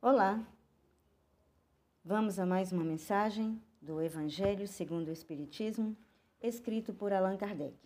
[0.00, 0.46] Olá!
[2.04, 5.96] Vamos a mais uma mensagem do Evangelho segundo o Espiritismo,
[6.40, 7.76] escrito por Allan Kardec.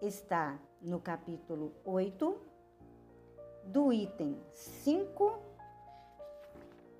[0.00, 2.40] Está no capítulo 8,
[3.64, 5.36] do item 5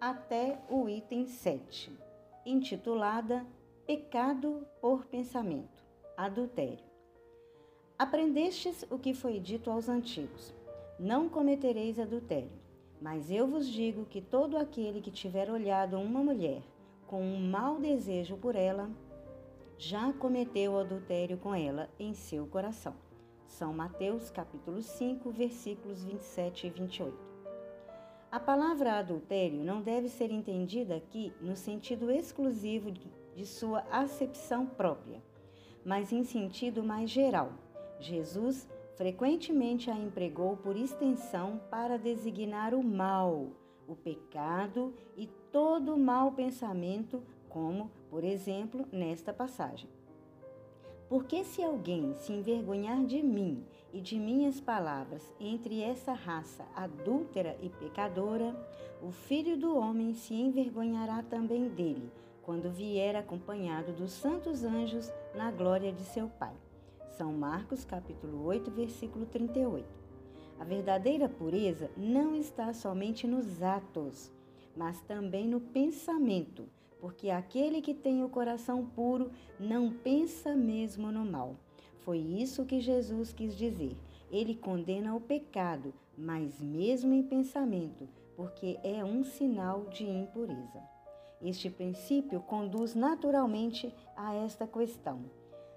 [0.01, 1.97] até o item 7,
[2.45, 3.47] intitulada
[3.87, 5.85] Pecado por Pensamento,
[6.17, 6.85] Adultério.
[7.97, 10.53] Aprendestes o que foi dito aos antigos:
[10.99, 12.70] Não cometereis adultério.
[13.01, 16.63] Mas eu vos digo que todo aquele que tiver olhado uma mulher
[17.11, 18.89] com um mau desejo por ela,
[19.77, 22.95] já cometeu adultério com ela em seu coração.
[23.49, 27.19] São Mateus capítulo 5, versículos 27 e 28.
[28.31, 35.21] A palavra adultério não deve ser entendida aqui no sentido exclusivo de sua acepção própria,
[35.85, 37.55] mas em sentido mais geral.
[37.99, 38.69] Jesus
[39.01, 43.47] frequentemente a empregou por extensão para designar o mal,
[43.89, 49.89] o pecado e todo mau pensamento, como, por exemplo, nesta passagem.
[51.09, 57.57] Porque se alguém se envergonhar de mim e de minhas palavras entre essa raça adúltera
[57.63, 58.55] e pecadora,
[59.03, 65.51] o filho do homem se envergonhará também dele, quando vier acompanhado dos santos anjos na
[65.51, 66.55] glória de seu Pai.
[67.21, 69.87] São Marcos, capítulo 8, versículo 38.
[70.59, 74.33] A verdadeira pureza não está somente nos atos,
[74.75, 76.65] mas também no pensamento,
[76.99, 81.57] porque aquele que tem o coração puro não pensa mesmo no mal.
[82.07, 83.95] Foi isso que Jesus quis dizer.
[84.31, 90.83] Ele condena o pecado, mas mesmo em pensamento, porque é um sinal de impureza.
[91.43, 95.21] Este princípio conduz naturalmente a esta questão.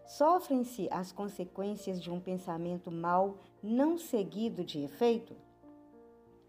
[0.06, 5.36] Sofrem-se as consequências de um pensamento mau não seguido de efeito?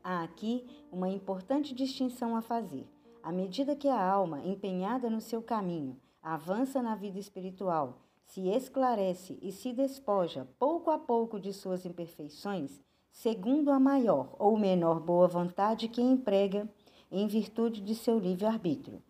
[0.02, 2.86] Há aqui uma importante distinção a fazer.
[3.22, 9.38] À medida que a alma, empenhada no seu caminho, avança na vida espiritual, se esclarece
[9.40, 15.28] e se despoja pouco a pouco de suas imperfeições, segundo a maior ou menor boa
[15.28, 16.68] vontade que emprega
[17.10, 19.00] em virtude de seu livre-arbítrio.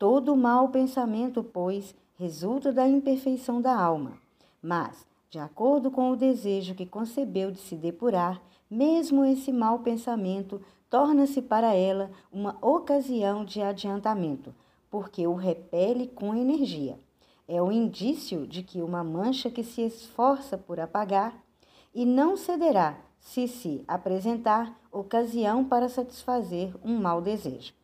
[0.00, 4.14] Todo mau pensamento, pois, resulta da imperfeição da alma,
[4.62, 8.40] mas, de acordo com o desejo que concebeu de se depurar,
[8.70, 10.58] mesmo esse mau pensamento
[10.88, 14.54] torna-se para ela uma ocasião de adiantamento,
[14.90, 16.98] porque o repele com energia.
[17.46, 21.44] É o indício de que uma mancha que se esforça por apagar
[21.94, 27.74] e não cederá se se apresentar ocasião para satisfazer um mau desejo.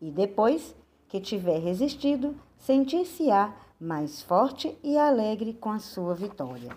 [0.00, 0.74] E depois
[1.08, 6.76] que tiver resistido, sentir-se-á mais forte e alegre com a sua vitória.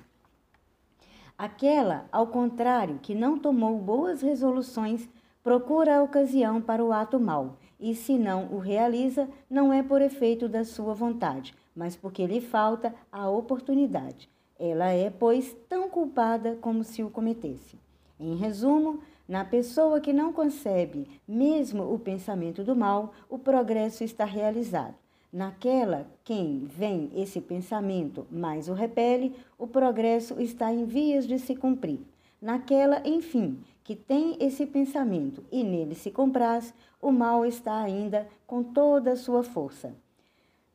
[1.37, 5.09] Aquela, ao contrário, que não tomou boas resoluções,
[5.43, 10.01] procura a ocasião para o ato mau, e se não o realiza, não é por
[10.01, 14.29] efeito da sua vontade, mas porque lhe falta a oportunidade.
[14.59, 17.79] Ela é, pois, tão culpada como se o cometesse.
[18.19, 18.99] Em resumo,
[19.31, 24.93] na pessoa que não concebe mesmo o pensamento do mal, o progresso está realizado.
[25.31, 31.55] Naquela quem vem esse pensamento, mas o repele, o progresso está em vias de se
[31.55, 32.01] cumprir.
[32.41, 38.61] Naquela, enfim, que tem esse pensamento e nele se compraz, o mal está ainda com
[38.61, 39.95] toda a sua força.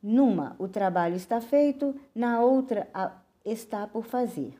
[0.01, 2.89] Numa, o trabalho está feito, na outra,
[3.45, 4.55] está por fazer.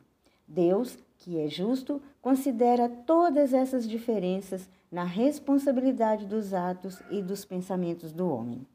[0.48, 8.12] Deus, que é justo, considera todas essas diferenças na responsabilidade dos atos e dos pensamentos
[8.12, 8.66] do homem.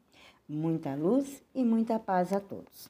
[0.48, 2.88] Muita luz e muita paz a todos.